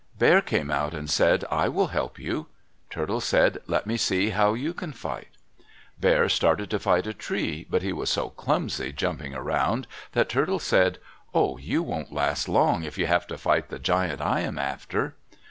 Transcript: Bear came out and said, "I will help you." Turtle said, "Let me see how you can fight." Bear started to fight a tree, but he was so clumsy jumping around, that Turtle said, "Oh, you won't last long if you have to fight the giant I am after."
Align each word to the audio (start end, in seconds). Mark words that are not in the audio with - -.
Bear 0.17 0.41
came 0.41 0.71
out 0.71 0.95
and 0.95 1.07
said, 1.11 1.45
"I 1.51 1.69
will 1.69 1.89
help 1.89 2.17
you." 2.17 2.47
Turtle 2.89 3.21
said, 3.21 3.59
"Let 3.67 3.85
me 3.85 3.97
see 3.97 4.31
how 4.31 4.55
you 4.55 4.73
can 4.73 4.93
fight." 4.93 5.27
Bear 5.99 6.27
started 6.27 6.71
to 6.71 6.79
fight 6.79 7.05
a 7.05 7.13
tree, 7.13 7.67
but 7.69 7.83
he 7.83 7.93
was 7.93 8.09
so 8.09 8.31
clumsy 8.31 8.91
jumping 8.93 9.35
around, 9.35 9.85
that 10.13 10.27
Turtle 10.29 10.57
said, 10.57 10.97
"Oh, 11.35 11.57
you 11.59 11.83
won't 11.83 12.11
last 12.11 12.49
long 12.49 12.81
if 12.83 12.97
you 12.97 13.05
have 13.05 13.27
to 13.27 13.37
fight 13.37 13.69
the 13.69 13.77
giant 13.77 14.21
I 14.21 14.39
am 14.39 14.57
after." 14.57 15.13